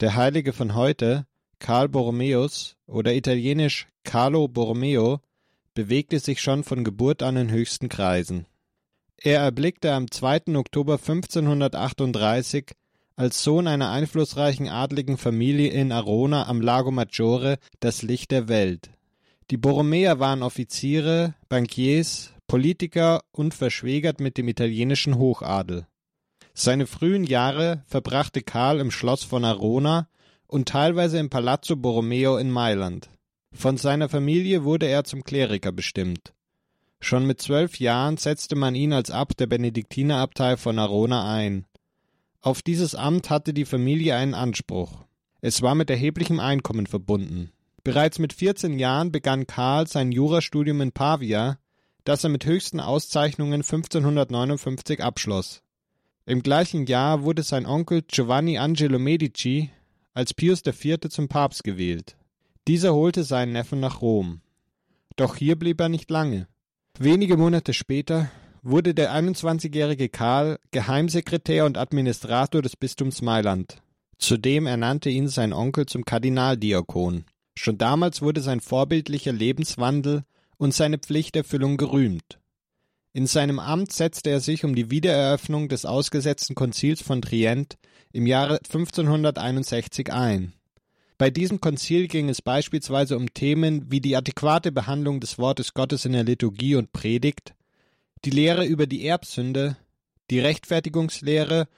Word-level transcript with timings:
Der 0.00 0.14
Heilige 0.14 0.52
von 0.52 0.74
heute, 0.74 1.26
Karl 1.58 1.88
Borromäus 1.88 2.76
oder 2.86 3.14
italienisch 3.14 3.88
Carlo 4.04 4.46
Borromeo, 4.46 5.20
bewegte 5.72 6.18
sich 6.18 6.42
schon 6.42 6.64
von 6.64 6.84
Geburt 6.84 7.22
an 7.22 7.38
in 7.38 7.50
höchsten 7.50 7.88
Kreisen. 7.88 8.44
Er 9.16 9.40
erblickte 9.40 9.94
am 9.94 10.10
2. 10.10 10.54
Oktober 10.54 10.98
1538 10.98 12.72
als 13.16 13.42
Sohn 13.42 13.66
einer 13.66 13.90
einflussreichen 13.90 14.68
adligen 14.68 15.16
Familie 15.16 15.70
in 15.70 15.90
Arona 15.92 16.46
am 16.46 16.60
Lago 16.60 16.90
Maggiore 16.90 17.56
das 17.80 18.02
Licht 18.02 18.32
der 18.32 18.48
Welt. 18.48 18.90
Die 19.50 19.56
Borromeer 19.56 20.18
waren 20.18 20.42
Offiziere, 20.42 21.34
Bankiers, 21.48 22.34
Politiker 22.46 23.22
und 23.32 23.54
verschwägert 23.54 24.20
mit 24.20 24.36
dem 24.36 24.48
italienischen 24.48 25.16
Hochadel. 25.16 25.86
Seine 26.58 26.86
frühen 26.86 27.24
Jahre 27.24 27.82
verbrachte 27.84 28.40
Karl 28.40 28.80
im 28.80 28.90
Schloss 28.90 29.22
von 29.22 29.44
Arona 29.44 30.08
und 30.46 30.66
teilweise 30.66 31.18
im 31.18 31.28
Palazzo 31.28 31.76
Borromeo 31.76 32.38
in 32.38 32.50
Mailand. 32.50 33.10
Von 33.52 33.76
seiner 33.76 34.08
Familie 34.08 34.64
wurde 34.64 34.86
er 34.86 35.04
zum 35.04 35.22
Kleriker 35.22 35.70
bestimmt. 35.70 36.32
Schon 36.98 37.26
mit 37.26 37.42
zwölf 37.42 37.78
Jahren 37.78 38.16
setzte 38.16 38.56
man 38.56 38.74
ihn 38.74 38.94
als 38.94 39.10
Abt 39.10 39.38
der 39.38 39.48
Benediktinerabtei 39.48 40.56
von 40.56 40.78
Arona 40.78 41.30
ein. 41.30 41.66
Auf 42.40 42.62
dieses 42.62 42.94
Amt 42.94 43.28
hatte 43.28 43.52
die 43.52 43.66
Familie 43.66 44.16
einen 44.16 44.32
Anspruch. 44.32 45.04
Es 45.42 45.60
war 45.60 45.74
mit 45.74 45.90
erheblichem 45.90 46.40
Einkommen 46.40 46.86
verbunden. 46.86 47.52
Bereits 47.84 48.18
mit 48.18 48.32
14 48.32 48.78
Jahren 48.78 49.12
begann 49.12 49.46
Karl 49.46 49.86
sein 49.88 50.10
Jurastudium 50.10 50.80
in 50.80 50.92
Pavia, 50.92 51.58
das 52.04 52.24
er 52.24 52.30
mit 52.30 52.46
höchsten 52.46 52.80
Auszeichnungen 52.80 53.60
1559 53.60 55.02
abschloss. 55.02 55.62
Im 56.28 56.42
gleichen 56.42 56.86
Jahr 56.86 57.22
wurde 57.22 57.44
sein 57.44 57.66
Onkel 57.66 58.02
Giovanni 58.02 58.58
Angelo 58.58 58.98
Medici 58.98 59.70
als 60.12 60.34
Pius 60.34 60.62
IV. 60.66 61.08
zum 61.08 61.28
Papst 61.28 61.62
gewählt. 61.62 62.16
Dieser 62.66 62.94
holte 62.94 63.22
seinen 63.22 63.52
Neffen 63.52 63.78
nach 63.78 64.02
Rom. 64.02 64.40
Doch 65.14 65.36
hier 65.36 65.56
blieb 65.56 65.80
er 65.80 65.88
nicht 65.88 66.10
lange. 66.10 66.48
Wenige 66.98 67.36
Monate 67.36 67.72
später 67.72 68.28
wurde 68.62 68.92
der 68.92 69.14
21-jährige 69.14 70.08
Karl 70.08 70.58
Geheimsekretär 70.72 71.64
und 71.64 71.78
Administrator 71.78 72.60
des 72.60 72.74
Bistums 72.74 73.22
Mailand. 73.22 73.80
Zudem 74.18 74.66
ernannte 74.66 75.10
ihn 75.10 75.28
sein 75.28 75.52
Onkel 75.52 75.86
zum 75.86 76.04
Kardinaldiakon. 76.04 77.24
Schon 77.56 77.78
damals 77.78 78.20
wurde 78.20 78.40
sein 78.40 78.60
vorbildlicher 78.60 79.32
Lebenswandel 79.32 80.24
und 80.56 80.74
seine 80.74 80.98
Pflichterfüllung 80.98 81.76
gerühmt. 81.76 82.40
In 83.16 83.26
seinem 83.26 83.58
Amt 83.58 83.92
setzte 83.92 84.28
er 84.28 84.40
sich 84.40 84.62
um 84.62 84.74
die 84.74 84.90
Wiedereröffnung 84.90 85.70
des 85.70 85.86
ausgesetzten 85.86 86.54
Konzils 86.54 87.00
von 87.00 87.22
Trient 87.22 87.78
im 88.12 88.26
Jahre 88.26 88.58
1561 88.58 90.12
ein. 90.12 90.52
Bei 91.16 91.30
diesem 91.30 91.62
Konzil 91.62 92.08
ging 92.08 92.28
es 92.28 92.42
beispielsweise 92.42 93.16
um 93.16 93.32
Themen 93.32 93.90
wie 93.90 94.02
die 94.02 94.16
adäquate 94.16 94.70
Behandlung 94.70 95.20
des 95.20 95.38
Wortes 95.38 95.72
Gottes 95.72 96.04
in 96.04 96.12
der 96.12 96.24
Liturgie 96.24 96.74
und 96.74 96.92
Predigt, 96.92 97.54
die 98.26 98.28
Lehre 98.28 98.66
über 98.66 98.86
die 98.86 99.06
Erbsünde, 99.06 99.78
die 100.30 100.40
Rechtfertigungslehre 100.40 101.68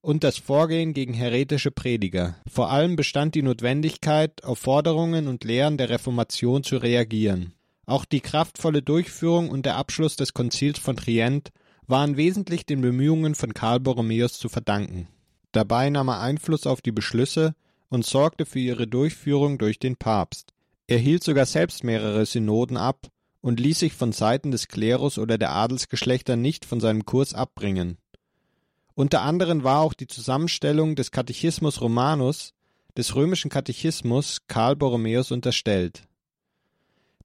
und 0.00 0.24
das 0.24 0.38
Vorgehen 0.38 0.94
gegen 0.94 1.14
heretische 1.14 1.70
Prediger. 1.70 2.34
Vor 2.50 2.72
allem 2.72 2.96
bestand 2.96 3.36
die 3.36 3.42
Notwendigkeit, 3.42 4.42
auf 4.42 4.58
Forderungen 4.58 5.28
und 5.28 5.44
Lehren 5.44 5.78
der 5.78 5.90
Reformation 5.90 6.64
zu 6.64 6.78
reagieren. 6.78 7.54
Auch 7.88 8.04
die 8.04 8.20
kraftvolle 8.20 8.82
Durchführung 8.82 9.48
und 9.48 9.64
der 9.64 9.76
Abschluss 9.76 10.14
des 10.14 10.34
Konzils 10.34 10.78
von 10.78 10.98
Trient 10.98 11.48
waren 11.86 12.18
wesentlich 12.18 12.66
den 12.66 12.82
Bemühungen 12.82 13.34
von 13.34 13.54
Karl 13.54 13.80
Borromäus 13.80 14.38
zu 14.38 14.50
verdanken. 14.50 15.08
Dabei 15.52 15.88
nahm 15.88 16.08
er 16.08 16.20
Einfluss 16.20 16.66
auf 16.66 16.82
die 16.82 16.92
Beschlüsse 16.92 17.54
und 17.88 18.04
sorgte 18.04 18.44
für 18.44 18.58
ihre 18.58 18.86
Durchführung 18.86 19.56
durch 19.56 19.78
den 19.78 19.96
Papst. 19.96 20.52
Er 20.86 20.98
hielt 20.98 21.24
sogar 21.24 21.46
selbst 21.46 21.82
mehrere 21.82 22.26
Synoden 22.26 22.76
ab 22.76 23.06
und 23.40 23.58
ließ 23.58 23.78
sich 23.78 23.94
von 23.94 24.12
Seiten 24.12 24.50
des 24.50 24.68
Klerus 24.68 25.16
oder 25.16 25.38
der 25.38 25.52
Adelsgeschlechter 25.52 26.36
nicht 26.36 26.66
von 26.66 26.80
seinem 26.80 27.06
Kurs 27.06 27.32
abbringen. 27.32 27.96
Unter 28.94 29.22
anderem 29.22 29.64
war 29.64 29.80
auch 29.80 29.94
die 29.94 30.08
Zusammenstellung 30.08 30.94
des 30.94 31.10
Katechismus 31.10 31.80
Romanus, 31.80 32.52
des 32.98 33.14
römischen 33.14 33.50
Katechismus, 33.50 34.40
Karl 34.46 34.76
Borromäus 34.76 35.30
unterstellt. 35.30 36.07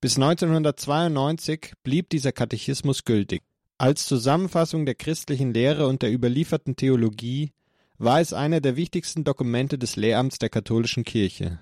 Bis 0.04 0.18
1992 0.18 1.76
blieb 1.82 2.10
dieser 2.10 2.34
Katechismus 2.34 3.06
gültig. 3.06 3.42
Als 3.78 4.06
Zusammenfassung 4.06 4.86
der 4.86 4.96
christlichen 4.96 5.54
Lehre 5.54 5.88
und 5.88 6.02
der 6.02 6.12
überlieferten 6.12 6.76
Theologie 6.76 7.54
war 8.00 8.20
es 8.20 8.34
einer 8.34 8.60
der 8.60 8.76
wichtigsten 8.76 9.24
Dokumente 9.24 9.78
des 9.78 9.96
Lehramts 9.96 10.40
der 10.40 10.50
katholischen 10.50 11.06
Kirche. 11.06 11.60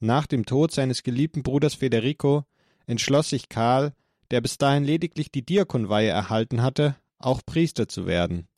Nach 0.00 0.26
dem 0.26 0.46
Tod 0.46 0.72
seines 0.72 1.02
geliebten 1.02 1.42
Bruders 1.42 1.74
Federico 1.74 2.44
entschloss 2.86 3.28
sich 3.28 3.50
Karl, 3.50 3.92
der 4.30 4.40
bis 4.40 4.56
dahin 4.56 4.84
lediglich 4.84 5.30
die 5.30 5.44
Diakonweihe 5.44 6.08
erhalten 6.08 6.62
hatte, 6.62 6.96
auch 7.18 7.42
Priester 7.44 7.88
zu 7.88 8.06
werden. 8.06 8.48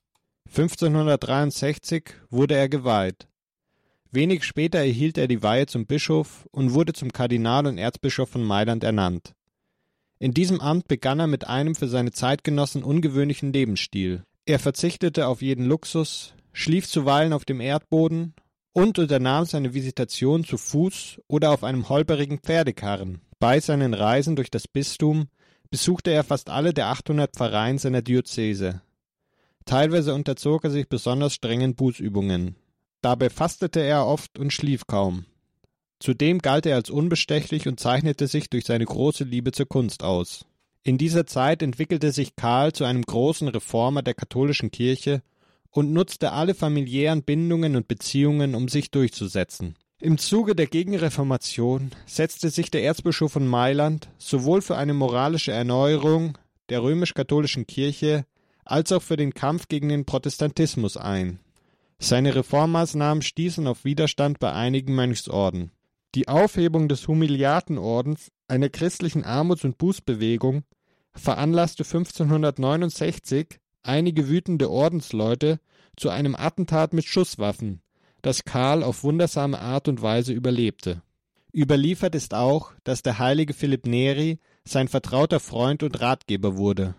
1563 0.50 2.04
wurde 2.30 2.54
er 2.54 2.68
geweiht. 2.68 3.26
Wenig 4.10 4.44
später 4.44 4.78
erhielt 4.78 5.18
er 5.18 5.28
die 5.28 5.42
Weihe 5.42 5.66
zum 5.66 5.86
Bischof 5.86 6.48
und 6.52 6.72
wurde 6.72 6.92
zum 6.92 7.12
Kardinal 7.12 7.66
und 7.66 7.78
Erzbischof 7.78 8.30
von 8.30 8.44
Mailand 8.44 8.84
ernannt. 8.84 9.32
In 10.18 10.32
diesem 10.32 10.60
Amt 10.60 10.88
begann 10.88 11.20
er 11.20 11.26
mit 11.26 11.46
einem 11.46 11.74
für 11.74 11.88
seine 11.88 12.12
Zeitgenossen 12.12 12.82
ungewöhnlichen 12.82 13.52
Lebensstil. 13.52 14.24
Er 14.46 14.58
verzichtete 14.58 15.26
auf 15.26 15.42
jeden 15.42 15.66
Luxus, 15.66 16.34
schlief 16.52 16.88
zuweilen 16.88 17.32
auf 17.32 17.44
dem 17.44 17.60
Erdboden 17.60 18.34
und 18.72 18.98
unternahm 18.98 19.44
seine 19.44 19.74
Visitation 19.74 20.44
zu 20.44 20.56
Fuß 20.56 21.20
oder 21.28 21.50
auf 21.50 21.64
einem 21.64 21.88
holperigen 21.88 22.38
Pferdekarren. 22.38 23.20
Bei 23.38 23.60
seinen 23.60 23.92
Reisen 23.92 24.36
durch 24.36 24.50
das 24.50 24.68
Bistum 24.68 25.28
besuchte 25.70 26.10
er 26.10 26.24
fast 26.24 26.48
alle 26.48 26.72
der 26.72 26.86
800 26.86 27.34
Pfarreien 27.34 27.78
seiner 27.78 28.00
Diözese. 28.00 28.80
Teilweise 29.66 30.14
unterzog 30.14 30.64
er 30.64 30.70
sich 30.70 30.88
besonders 30.88 31.34
strengen 31.34 31.74
Bußübungen. 31.74 32.56
Dabei 33.02 33.30
fastete 33.30 33.80
er 33.80 34.06
oft 34.06 34.38
und 34.38 34.52
schlief 34.52 34.86
kaum. 34.86 35.26
Zudem 35.98 36.40
galt 36.40 36.66
er 36.66 36.76
als 36.76 36.90
unbestechlich 36.90 37.66
und 37.66 37.80
zeichnete 37.80 38.26
sich 38.26 38.50
durch 38.50 38.64
seine 38.64 38.84
große 38.84 39.24
Liebe 39.24 39.52
zur 39.52 39.66
Kunst 39.66 40.02
aus. 40.02 40.44
In 40.82 40.98
dieser 40.98 41.26
Zeit 41.26 41.62
entwickelte 41.62 42.12
sich 42.12 42.36
Karl 42.36 42.72
zu 42.72 42.84
einem 42.84 43.02
großen 43.02 43.48
Reformer 43.48 44.02
der 44.02 44.14
katholischen 44.14 44.70
Kirche 44.70 45.22
und 45.70 45.92
nutzte 45.92 46.32
alle 46.32 46.54
familiären 46.54 47.22
Bindungen 47.22 47.76
und 47.76 47.88
Beziehungen, 47.88 48.54
um 48.54 48.68
sich 48.68 48.90
durchzusetzen. 48.90 49.74
Im 49.98 50.18
Zuge 50.18 50.54
der 50.54 50.66
Gegenreformation 50.66 51.90
setzte 52.06 52.50
sich 52.50 52.70
der 52.70 52.84
Erzbischof 52.84 53.32
von 53.32 53.46
Mailand 53.46 54.08
sowohl 54.18 54.60
für 54.60 54.76
eine 54.76 54.94
moralische 54.94 55.52
Erneuerung 55.52 56.36
der 56.68 56.82
römisch-katholischen 56.82 57.66
Kirche 57.66 58.26
als 58.64 58.92
auch 58.92 59.02
für 59.02 59.16
den 59.16 59.32
Kampf 59.32 59.68
gegen 59.68 59.88
den 59.88 60.04
Protestantismus 60.04 60.96
ein. 60.96 61.38
Seine 61.98 62.34
Reformmaßnahmen 62.34 63.22
stießen 63.22 63.66
auf 63.66 63.84
Widerstand 63.84 64.38
bei 64.38 64.52
einigen 64.52 64.94
Mönchsorden. 64.94 65.72
Die 66.14 66.28
Aufhebung 66.28 66.88
des 66.88 67.08
Humiliatenordens, 67.08 68.30
einer 68.48 68.68
christlichen 68.68 69.24
Armuts- 69.24 69.64
und 69.64 69.78
Bußbewegung, 69.78 70.64
veranlasste 71.14 71.84
1569 71.84 73.58
einige 73.82 74.28
wütende 74.28 74.70
Ordensleute 74.70 75.60
zu 75.96 76.10
einem 76.10 76.34
Attentat 76.34 76.92
mit 76.92 77.06
Schusswaffen, 77.06 77.80
das 78.22 78.44
Karl 78.44 78.82
auf 78.82 79.02
wundersame 79.04 79.58
Art 79.58 79.88
und 79.88 80.02
Weise 80.02 80.32
überlebte. 80.32 81.02
Überliefert 81.54 82.14
ist 82.14 82.34
auch, 82.34 82.72
dass 82.84 83.02
der 83.02 83.18
heilige 83.18 83.54
Philipp 83.54 83.86
Neri 83.86 84.38
sein 84.64 84.88
vertrauter 84.88 85.40
Freund 85.40 85.82
und 85.82 86.00
Ratgeber 86.00 86.56
wurde. 86.56 86.94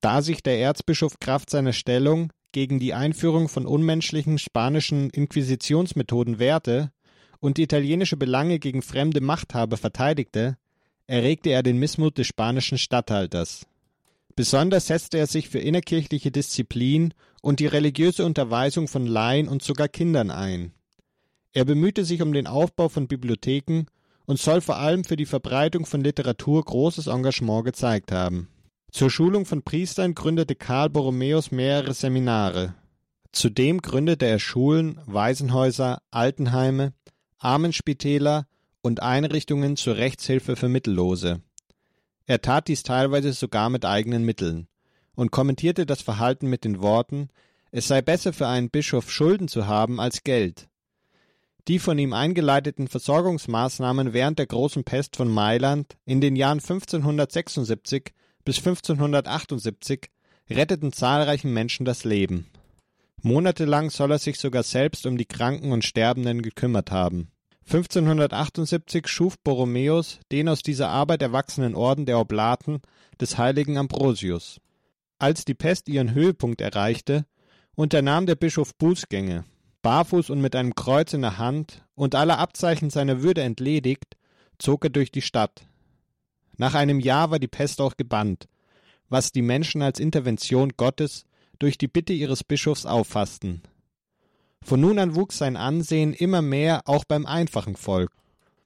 Da 0.00 0.22
sich 0.22 0.42
der 0.42 0.58
Erzbischof 0.58 1.20
Kraft 1.20 1.50
seiner 1.50 1.74
Stellung 1.74 2.32
gegen 2.52 2.78
die 2.78 2.94
Einführung 2.94 3.48
von 3.48 3.66
unmenschlichen 3.66 4.38
spanischen 4.38 5.10
Inquisitionsmethoden 5.10 6.38
wehrte 6.38 6.92
und 7.38 7.58
italienische 7.58 8.16
Belange 8.16 8.58
gegen 8.58 8.82
fremde 8.82 9.20
Machthaber 9.20 9.76
verteidigte, 9.76 10.56
erregte 11.06 11.50
er 11.50 11.62
den 11.62 11.78
Missmut 11.78 12.18
des 12.18 12.26
spanischen 12.26 12.78
Statthalters. 12.78 13.66
Besonders 14.36 14.86
setzte 14.86 15.18
er 15.18 15.26
sich 15.26 15.48
für 15.48 15.58
innerkirchliche 15.58 16.30
Disziplin 16.30 17.14
und 17.42 17.60
die 17.60 17.66
religiöse 17.66 18.24
Unterweisung 18.24 18.88
von 18.88 19.06
Laien 19.06 19.48
und 19.48 19.62
sogar 19.62 19.88
Kindern 19.88 20.30
ein. 20.30 20.72
Er 21.52 21.64
bemühte 21.64 22.04
sich 22.04 22.22
um 22.22 22.32
den 22.32 22.46
Aufbau 22.46 22.88
von 22.88 23.08
Bibliotheken 23.08 23.86
und 24.26 24.38
soll 24.38 24.60
vor 24.60 24.76
allem 24.76 25.04
für 25.04 25.16
die 25.16 25.26
Verbreitung 25.26 25.84
von 25.84 26.02
Literatur 26.02 26.64
großes 26.64 27.08
Engagement 27.08 27.64
gezeigt 27.64 28.12
haben. 28.12 28.48
Zur 28.90 29.08
Schulung 29.08 29.46
von 29.46 29.62
Priestern 29.62 30.14
gründete 30.14 30.56
Karl 30.56 30.90
Borromäus 30.90 31.52
mehrere 31.52 31.94
Seminare. 31.94 32.74
Zudem 33.32 33.80
gründete 33.80 34.26
er 34.26 34.40
Schulen, 34.40 35.00
Waisenhäuser, 35.06 36.02
Altenheime, 36.10 36.92
Armenspitäler 37.38 38.46
und 38.82 39.00
Einrichtungen 39.00 39.76
zur 39.76 39.96
Rechtshilfe 39.96 40.56
für 40.56 40.68
Mittellose. 40.68 41.40
Er 42.26 42.42
tat 42.42 42.68
dies 42.68 42.82
teilweise 42.82 43.32
sogar 43.32 43.70
mit 43.70 43.84
eigenen 43.84 44.24
Mitteln 44.24 44.66
und 45.14 45.30
kommentierte 45.30 45.86
das 45.86 46.02
Verhalten 46.02 46.48
mit 46.48 46.64
den 46.64 46.82
Worten, 46.82 47.28
es 47.70 47.86
sei 47.86 48.02
besser 48.02 48.32
für 48.32 48.48
einen 48.48 48.70
Bischof 48.70 49.10
Schulden 49.10 49.46
zu 49.46 49.68
haben 49.68 50.00
als 50.00 50.24
Geld. 50.24 50.68
Die 51.68 51.78
von 51.78 51.98
ihm 51.98 52.12
eingeleiteten 52.12 52.88
Versorgungsmaßnahmen 52.88 54.12
während 54.12 54.40
der 54.40 54.46
großen 54.46 54.82
Pest 54.82 55.14
von 55.14 55.28
Mailand 55.28 55.96
in 56.04 56.20
den 56.20 56.34
Jahren 56.34 56.58
1576 56.58 58.12
bis 58.44 58.58
1578 58.58 60.10
retteten 60.48 60.92
zahlreichen 60.92 61.52
Menschen 61.52 61.84
das 61.84 62.04
Leben. 62.04 62.46
Monatelang 63.22 63.90
soll 63.90 64.12
er 64.12 64.18
sich 64.18 64.38
sogar 64.38 64.62
selbst 64.62 65.06
um 65.06 65.18
die 65.18 65.26
Kranken 65.26 65.72
und 65.72 65.84
Sterbenden 65.84 66.42
gekümmert 66.42 66.90
haben. 66.90 67.28
1578 67.66 69.06
schuf 69.06 69.38
Borromäus 69.38 70.18
den 70.32 70.48
aus 70.48 70.62
dieser 70.62 70.88
Arbeit 70.88 71.22
erwachsenen 71.22 71.74
Orden 71.74 72.06
der 72.06 72.18
Oblaten 72.18 72.80
des 73.20 73.38
heiligen 73.38 73.78
Ambrosius. 73.78 74.60
Als 75.18 75.44
die 75.44 75.54
Pest 75.54 75.88
ihren 75.88 76.14
Höhepunkt 76.14 76.60
erreichte, 76.62 77.26
unternahm 77.76 78.26
der 78.26 78.36
Bischof 78.36 78.74
Bußgänge. 78.76 79.44
Barfuß 79.82 80.30
und 80.30 80.40
mit 80.40 80.56
einem 80.56 80.74
Kreuz 80.74 81.12
in 81.12 81.22
der 81.22 81.38
Hand 81.38 81.84
und 81.94 82.14
aller 82.14 82.38
Abzeichen 82.38 82.90
seiner 82.90 83.22
Würde 83.22 83.42
entledigt, 83.42 84.16
zog 84.58 84.84
er 84.84 84.90
durch 84.90 85.12
die 85.12 85.22
Stadt. 85.22 85.66
Nach 86.60 86.74
einem 86.74 87.00
Jahr 87.00 87.30
war 87.30 87.38
die 87.38 87.48
Pest 87.48 87.80
auch 87.80 87.96
gebannt, 87.96 88.46
was 89.08 89.32
die 89.32 89.40
Menschen 89.40 89.80
als 89.80 89.98
Intervention 89.98 90.74
Gottes 90.76 91.24
durch 91.58 91.78
die 91.78 91.88
Bitte 91.88 92.12
ihres 92.12 92.44
Bischofs 92.44 92.84
auffassten. 92.84 93.62
Von 94.62 94.82
nun 94.82 94.98
an 94.98 95.14
wuchs 95.14 95.38
sein 95.38 95.56
Ansehen 95.56 96.12
immer 96.12 96.42
mehr 96.42 96.82
auch 96.84 97.04
beim 97.06 97.24
einfachen 97.24 97.76
Volk. 97.76 98.12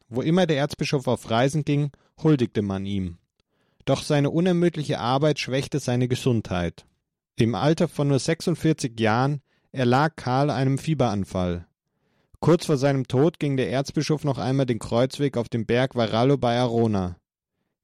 Wo 0.08 0.22
immer 0.22 0.44
der 0.46 0.56
Erzbischof 0.56 1.06
auf 1.06 1.30
Reisen 1.30 1.64
ging, 1.64 1.92
huldigte 2.20 2.62
man 2.62 2.84
ihm. 2.84 3.18
Doch 3.84 4.02
seine 4.02 4.30
unermüdliche 4.30 4.98
Arbeit 4.98 5.38
schwächte 5.38 5.78
seine 5.78 6.08
Gesundheit. 6.08 6.86
Im 7.36 7.54
Alter 7.54 7.86
von 7.86 8.08
nur 8.08 8.18
46 8.18 8.98
Jahren 8.98 9.40
erlag 9.70 10.16
Karl 10.16 10.50
einem 10.50 10.78
Fieberanfall. 10.78 11.68
Kurz 12.40 12.66
vor 12.66 12.76
seinem 12.76 13.06
Tod 13.06 13.38
ging 13.38 13.56
der 13.56 13.70
Erzbischof 13.70 14.24
noch 14.24 14.38
einmal 14.38 14.66
den 14.66 14.80
Kreuzweg 14.80 15.36
auf 15.36 15.48
dem 15.48 15.64
Berg 15.64 15.94
Varallo 15.94 16.36
bei 16.36 16.58
Arona. 16.58 17.18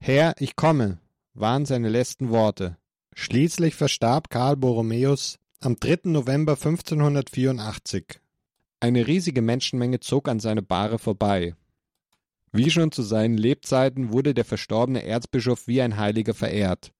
Herr, 0.03 0.33
ich 0.39 0.55
komme, 0.55 0.97
waren 1.35 1.67
seine 1.67 1.87
letzten 1.87 2.31
Worte. 2.31 2.75
Schließlich 3.13 3.75
verstarb 3.75 4.31
Karl 4.31 4.57
Borromäus 4.57 5.37
am 5.59 5.75
3. 5.79 5.99
November 6.05 6.53
1584. 6.53 8.19
Eine 8.79 9.05
riesige 9.05 9.43
Menschenmenge 9.43 9.99
zog 9.99 10.27
an 10.27 10.39
seine 10.39 10.63
Bahre 10.63 10.97
vorbei. 10.97 11.53
Wie 12.51 12.71
schon 12.71 12.91
zu 12.91 13.03
seinen 13.03 13.37
Lebzeiten 13.37 14.11
wurde 14.11 14.33
der 14.33 14.43
verstorbene 14.43 15.03
Erzbischof 15.03 15.67
wie 15.67 15.83
ein 15.83 15.97
Heiliger 15.97 16.33
verehrt. 16.33 16.91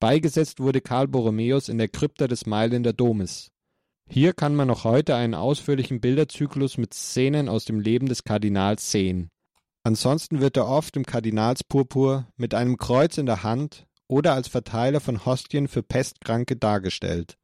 Beigesetzt 0.00 0.58
wurde 0.58 0.80
Karl 0.80 1.06
Borromäus 1.06 1.68
in 1.68 1.78
der 1.78 1.86
Krypta 1.86 2.26
des 2.26 2.46
Mailänder 2.46 2.92
Domes. 2.92 3.52
Hier 4.08 4.32
kann 4.32 4.56
man 4.56 4.66
noch 4.66 4.82
heute 4.82 5.14
einen 5.14 5.34
ausführlichen 5.34 6.00
Bilderzyklus 6.00 6.78
mit 6.78 6.94
Szenen 6.94 7.48
aus 7.48 7.64
dem 7.64 7.78
Leben 7.78 8.08
des 8.08 8.24
Kardinals 8.24 8.90
sehen. 8.90 9.30
Ansonsten 9.84 10.40
wird 10.40 10.56
er 10.56 10.66
oft 10.66 10.96
im 10.96 11.04
Kardinalspurpur 11.04 12.26
mit 12.36 12.54
einem 12.54 12.78
Kreuz 12.78 13.18
in 13.18 13.26
der 13.26 13.42
Hand 13.42 13.86
oder 14.08 14.32
als 14.32 14.48
Verteiler 14.48 15.00
von 15.00 15.26
Hostien 15.26 15.68
für 15.68 15.82
Pestkranke 15.82 16.56
dargestellt. 16.56 17.36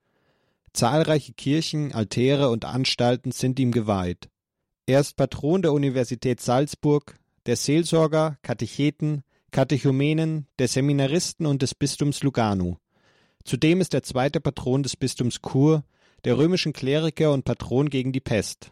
Zahlreiche 0.72 1.34
Kirchen, 1.34 1.92
Altäre 1.92 2.48
und 2.48 2.64
Anstalten 2.64 3.30
sind 3.30 3.60
ihm 3.60 3.72
geweiht. 3.72 4.30
Er 4.86 5.00
ist 5.00 5.16
Patron 5.16 5.60
der 5.60 5.74
Universität 5.74 6.40
Salzburg, 6.40 7.18
der 7.44 7.56
Seelsorger, 7.56 8.38
Katecheten, 8.42 9.22
Katechumenen, 9.50 10.46
der 10.58 10.68
Seminaristen 10.68 11.44
und 11.44 11.60
des 11.60 11.74
Bistums 11.74 12.22
Lugano. 12.22 12.78
Zudem 13.44 13.82
ist 13.82 13.92
er 13.92 14.02
zweiter 14.02 14.40
Patron 14.40 14.82
des 14.82 14.96
Bistums 14.96 15.40
Chur, 15.42 15.84
der 16.24 16.38
römischen 16.38 16.72
Kleriker 16.72 17.32
und 17.32 17.44
Patron 17.44 17.90
gegen 17.90 18.12
die 18.12 18.20
Pest. 18.20 18.70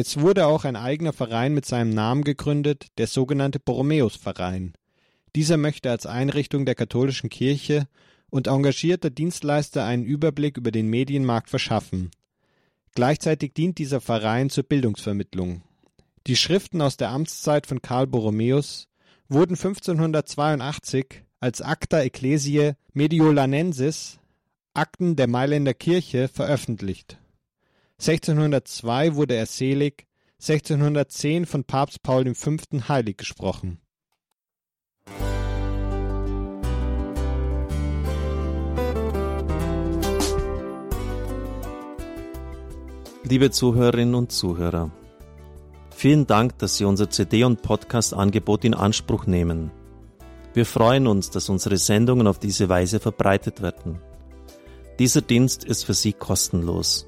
Es 0.00 0.20
wurde 0.20 0.46
auch 0.46 0.64
ein 0.64 0.76
eigener 0.76 1.12
Verein 1.12 1.54
mit 1.54 1.66
seinem 1.66 1.90
Namen 1.90 2.22
gegründet, 2.22 2.86
der 2.98 3.08
sogenannte 3.08 3.58
Borromäusverein. 3.58 4.74
Dieser 5.34 5.56
möchte 5.56 5.90
als 5.90 6.06
Einrichtung 6.06 6.64
der 6.64 6.76
katholischen 6.76 7.30
Kirche 7.30 7.88
und 8.30 8.46
engagierter 8.46 9.10
Dienstleister 9.10 9.84
einen 9.84 10.04
Überblick 10.04 10.56
über 10.56 10.70
den 10.70 10.86
Medienmarkt 10.88 11.50
verschaffen. 11.50 12.12
Gleichzeitig 12.94 13.54
dient 13.54 13.78
dieser 13.78 14.00
Verein 14.00 14.50
zur 14.50 14.62
Bildungsvermittlung. 14.62 15.62
Die 16.28 16.36
Schriften 16.36 16.80
aus 16.80 16.96
der 16.96 17.08
Amtszeit 17.08 17.66
von 17.66 17.82
Karl 17.82 18.06
Borromäus 18.06 18.86
wurden 19.28 19.54
1582 19.54 21.24
als 21.40 21.60
Acta 21.60 22.02
Ecclesiae 22.02 22.76
Mediolanensis, 22.92 24.20
Akten 24.74 25.16
der 25.16 25.26
Mailänder 25.26 25.74
Kirche, 25.74 26.28
veröffentlicht. 26.28 27.18
1602 28.00 29.16
wurde 29.16 29.34
er 29.34 29.46
selig, 29.46 30.06
1610 30.40 31.46
von 31.46 31.64
Papst 31.64 32.00
Paul 32.04 32.32
V. 32.32 32.56
heilig 32.88 33.16
gesprochen. 33.16 33.80
Liebe 43.24 43.50
Zuhörerinnen 43.50 44.14
und 44.14 44.30
Zuhörer, 44.30 44.92
vielen 45.90 46.26
Dank, 46.28 46.56
dass 46.58 46.76
Sie 46.76 46.84
unser 46.84 47.10
CD- 47.10 47.42
und 47.42 47.62
Podcast-Angebot 47.62 48.64
in 48.64 48.74
Anspruch 48.74 49.26
nehmen. 49.26 49.72
Wir 50.54 50.66
freuen 50.66 51.08
uns, 51.08 51.30
dass 51.30 51.48
unsere 51.48 51.76
Sendungen 51.76 52.28
auf 52.28 52.38
diese 52.38 52.68
Weise 52.68 53.00
verbreitet 53.00 53.60
werden. 53.60 53.98
Dieser 55.00 55.20
Dienst 55.20 55.64
ist 55.64 55.82
für 55.84 55.94
Sie 55.94 56.12
kostenlos. 56.12 57.07